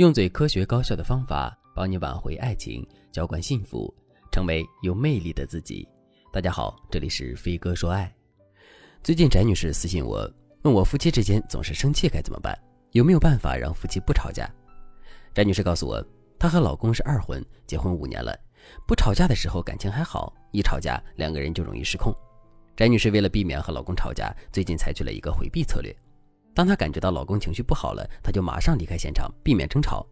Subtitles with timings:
[0.00, 3.94] 用最科学高效的方法帮你挽回爱情，浇灌幸福，
[4.32, 5.86] 成为有魅力的自己。
[6.32, 8.10] 大家好，这里是飞哥说爱。
[9.02, 10.26] 最近翟女士私信我，
[10.62, 12.58] 问我夫妻之间总是生气该怎么办，
[12.92, 14.50] 有没有办法让夫妻不吵架？
[15.34, 16.02] 翟女士告诉我，
[16.38, 18.34] 她和老公是二婚，结婚五年了，
[18.88, 22.10] 不吵架的时候感情还好，一吵架两个人就容易失控。
[22.74, 25.94] 翟女士为了避免和老公吵架，最近采取了一个回避策略。
[26.60, 30.06] 当她感觉到老公情绪不好了，她就马上离开现场，避免争吵。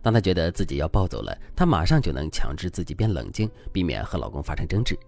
[0.00, 4.98] 当她觉得自己要暴走了，她马上就能强制自己变冷静，避免和老公发生争执。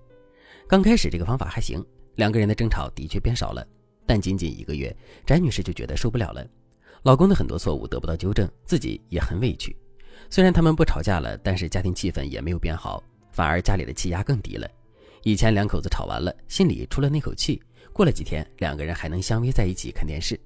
[0.68, 1.82] 刚开始这个方法还行，
[2.16, 3.66] 两个人的争吵的确变少了。
[4.06, 6.46] 但仅仅一个月，翟女士就觉得受不了了。
[7.04, 9.74] 老公的很多错误得不到纠正，自己也很委屈。
[10.28, 14.68] 虽然他们不吵架了，但是家庭气氛也没有变好，反而家里的气压更低了。
[15.22, 17.62] 以前两口子吵完了，心里出了那口气，
[17.94, 20.38] 过了几天，两个人还能相偎在一起看电视。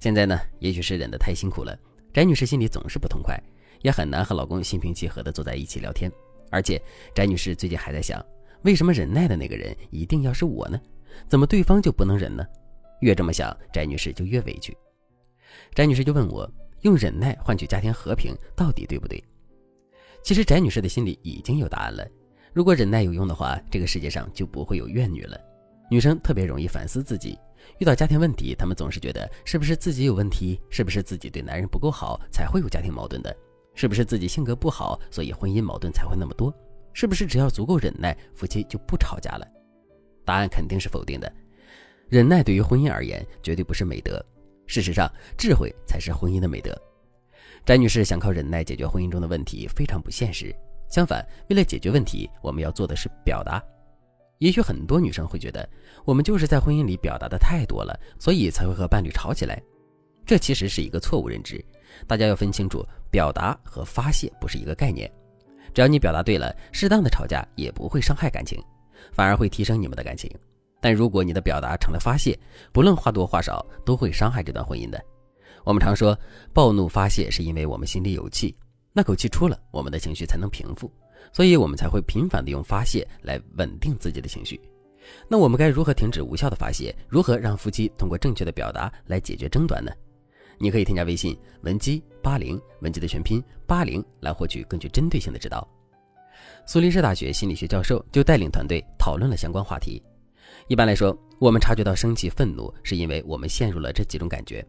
[0.00, 1.76] 现在呢，也许是忍得太辛苦了，
[2.12, 3.36] 翟女士心里总是不痛快，
[3.82, 6.10] 也很难和老公心平气和地坐在一起聊天。
[6.50, 6.80] 而且，
[7.14, 8.24] 翟女士最近还在想，
[8.62, 10.80] 为什么忍耐的那个人一定要是我呢？
[11.26, 12.46] 怎么对方就不能忍呢？
[13.00, 14.76] 越这么想，翟女士就越委屈。
[15.74, 16.48] 翟女士就问我，
[16.82, 19.22] 用忍耐换取家庭和平到底对不对？
[20.22, 22.06] 其实，翟女士的心里已经有答案了。
[22.52, 25.38] 如果忍耐有用的话，这个世界上就不会有怨女了。
[25.90, 27.38] 女生特别容易反思自己。
[27.78, 33.34] 遇到家庭问题，他们总是觉得是不是自己有问题，是不是自己对男人不够好才会有家庭矛盾的，
[33.74, 36.54] 是不是自己性格不好，所以婚姻矛盾才会那么多，
[36.92, 39.46] 是不是只要足够忍耐，夫妻就不吵架了？
[40.24, 41.30] 答案肯定是否定的。
[42.08, 44.24] 忍耐对于婚姻而言绝对不是美德，
[44.66, 46.76] 事实上，智慧才是婚姻的美德。
[47.66, 50.54] 翟女士想靠忍耐解决婚姻中的问题非常不现实，
[50.88, 53.62] 相反，为了解决问题，我们要做的是表达。
[54.38, 55.68] 也许很多女生会觉得，
[56.04, 59.60] 我们就是在婚姻里表达的太多了，所以才会和伴侣吵起来。
[60.24, 61.64] 这其实是一个错误认知。
[62.06, 65.10] 大家要分清楚，表达和发泄不是一个概念。
[65.74, 68.62] 只要你表达对了，适当的吵架也不会伤害感情，
[69.12, 70.30] 反而会提升你们的感情。
[70.80, 72.38] 但如果你的表达成了发泄，
[72.72, 75.02] 不论话多话少，都会伤害这段婚姻的。
[75.64, 76.16] 我们常说，
[76.52, 78.54] 暴怒发泄是因为我们心里有气，
[78.92, 80.90] 那口气出了，我们的情绪才能平复。
[81.32, 84.58] 所以我们才会频繁的用发泄来稳定自己的情绪。
[85.28, 86.94] 那我们该如何停止无效的发泄？
[87.08, 89.90] 如何让夫妻通过正确的表达来解决争端呢？
[90.58, 95.66] 你可以添加微信文姬八零，文姬的全拼八零，来获取更具针对性的指导。
[96.66, 100.02] 苏黎世大学心理学教授就带领团队讨论了相关话题。
[100.66, 104.64] 一般来说，我们察觉到生气、愤怒，是因为我们陷入了这几种感觉。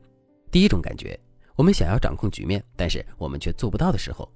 [0.52, 1.20] 第一种感觉，
[1.60, 4.32] 我们想要掌控局面，但是我们却做不到的时候。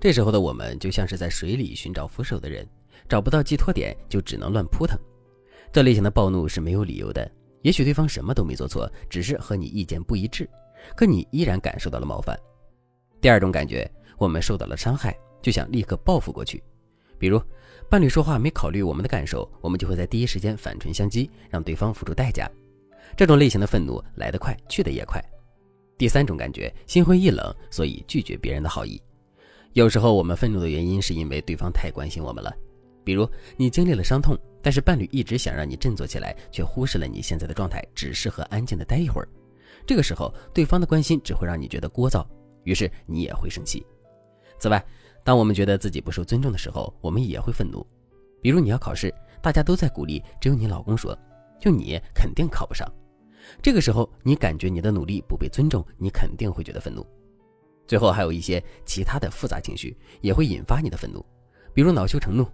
[0.00, 2.66] 这时候的我们就像是在水里寻找扶手的人，
[3.06, 4.98] 找不到寄托点，就只能乱扑腾。
[5.70, 10.48] 这类型的暴怒是没有理由的，也许对方什么都没做错，只是和你意见不一致，
[10.96, 12.34] 可你依然感受到了冒犯。
[13.20, 16.64] 第二种感觉，我们受到了伤害，就想立刻报复过去。
[17.18, 17.38] 比如，
[17.90, 22.50] 伴侣说话没考虑我们的感受，我们就会在第一时间反唇相讥，让对方付出代价。
[23.14, 25.22] 这种类型的愤怒来得快，去得也快。
[26.02, 29.00] 第三种感觉，心灰意冷，所以拒绝别人的好意。
[29.72, 32.52] 有时候我们愤怒的原因是因为对方太关心我们了，
[33.04, 33.24] 比如
[33.56, 39.28] 你经历了伤痛，但是伴侣一直想让你振作起来，却忽视了你现在的状态，只适合安静的待一会儿。
[39.86, 42.26] 这个时候，对方的关心只会让你觉得聒噪，
[42.64, 43.86] 于是你也会生气。
[44.58, 44.84] 此外，
[45.22, 47.86] 当我们觉得自己不受尊重的时候，我们也会愤怒。
[48.40, 51.16] 比如你要考试，大家都在鼓励，只有你老公说，
[51.60, 52.92] 就你肯定考不上。
[53.60, 57.06] 这个时候，你感觉你的努力不被尊重，你肯定会觉得愤怒。
[57.86, 61.24] 最后还有一些其他的复杂情绪也会引发你的愤怒，
[61.74, 62.46] 比如恼羞成怒。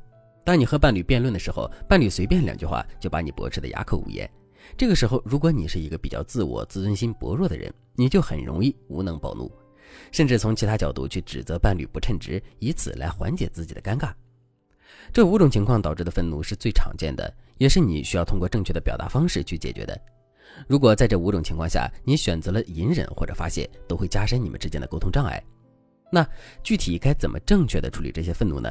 [0.44, 4.28] 当你和伴侣辩论的时候，伴侣随便两句话就把你驳斥的哑口无言。
[4.76, 9.50] 这个时候，如果你是一个比较自我、自尊心薄弱的人，你就很容易无能暴怒，
[10.10, 14.10] 甚至从其他角度去指责伴侣不称职，以此来缓解自己的尴尬。
[15.12, 19.98] 这五种情况导致的愤怒是最常见的，也是你需要通过正确的表达方式去解决的。
[20.66, 25.42] 如果在这五种情况下，你选择了隐忍或者发泄，都会加深你们之间的沟通障碍。
[26.10, 26.26] 那
[26.62, 28.70] 具体该怎么正确的处理这些愤怒呢？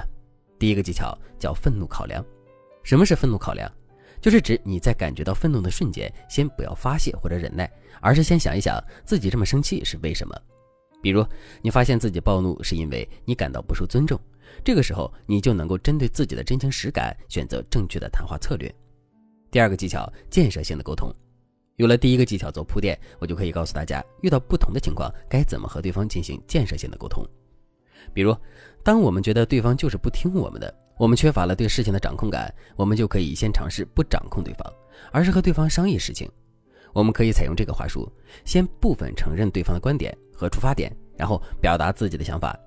[0.60, 2.26] 第一个技巧叫愤怒考量。
[2.84, 3.72] 什么是愤怒考量？
[4.20, 7.72] 就是指你在感觉到愤怒的瞬间，先不要发泄或者忍耐，
[8.02, 10.36] 而是先想一想自己这么生气是为什么。
[11.04, 11.24] 比如
[11.62, 14.20] 你发现自己暴怒是因为你感到不受尊重，
[14.64, 18.74] 这个时候你就能够针对自己的真情实感，选择正确的谈话策略。
[19.52, 21.14] 第二个技巧，建设性的沟通。
[21.78, 27.24] 有了第一个技巧做铺垫，我就可以告诉大家，遇到不同的情况该怎么和对方进行建设性的沟通。
[28.16, 28.36] 比如，
[28.84, 34.74] 当我们觉得对方就是不听我们的，我们缺乏了对事情的掌控感，我们就可以先尝试不掌控对方，
[35.12, 36.28] 而是和对方商议事情。
[36.94, 38.12] 我们可以采用这个话术：
[38.44, 42.58] 先部分承认对方的观点和出发点，然后表达自己的想法，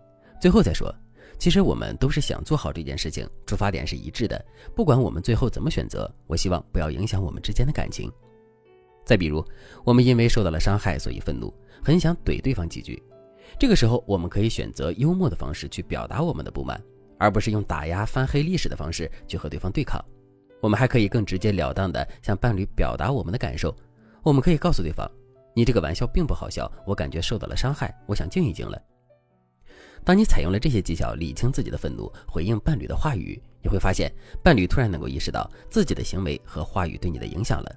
[0.41, 0.95] 最后再说。
[1.37, 4.41] 其实我们都是想做好这件事情，出发点是一致的。
[4.73, 8.09] 不管我们最后怎么选择，我希望不要影响我们之间的感情。
[9.05, 9.45] 再比如，
[9.85, 11.53] 我们因为受到了伤害，所以愤怒，
[11.83, 13.03] 很想怼对方几句。
[13.59, 16.81] 这个时候，我们可以选择幽默的方式去表达我们的不满，
[17.19, 20.03] 而不是用打压、翻黑历史的方式去和对方对抗。
[20.61, 23.75] 我们还可以更直截了当的向伴侣表达我们的感受。
[24.23, 25.11] 我们可以告诉对方
[25.57, 28.81] ：“你这个玩笑并不好笑，我感觉受到了伤害，我想静一静了。”
[30.05, 34.13] 当你采用了这些技巧理清自己的愤怒，回应伴侣的话语，你会发现
[34.43, 37.77] 伴侣突然能够意识到自己的行为和话语对你的影响了。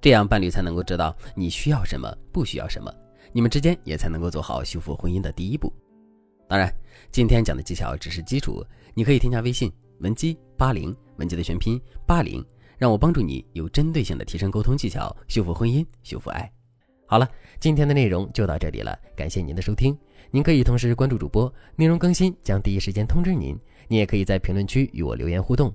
[0.00, 2.90] 这样伴侣才能够知道你需要什么，不需要什么，
[3.32, 5.70] 你们之间也才能够做好修复婚姻的第一步。
[6.48, 6.74] 当然，
[7.12, 8.64] 今天讲的技巧只是基础，
[8.94, 12.44] 你可以添加微信文姬八零，文姬的全拼八零，
[12.78, 16.50] 让我帮助你有针对性的提升沟通技巧，修复婚姻，修复爱。
[17.06, 19.96] 好了，今天的内容就到这里了，感谢您的收听。
[20.30, 23.54] 您可以同时关注主播，内容更新将第一时间通知您。
[23.86, 25.74] 您也可以在评论区与我留言互动，